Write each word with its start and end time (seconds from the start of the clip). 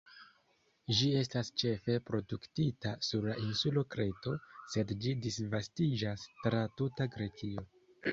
Ĝi 0.99 1.07
estas 1.17 1.49
ĉefe 1.63 1.97
produktita 2.07 2.93
sur 3.07 3.27
la 3.31 3.35
insulo 3.49 3.83
Kreto, 3.97 4.33
sed 4.77 4.95
ĝi 5.05 5.13
disvastiĝas 5.27 6.25
tra 6.47 6.63
tuta 6.81 7.09
Grekio. 7.19 7.67